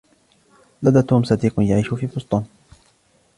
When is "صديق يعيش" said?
1.23-1.93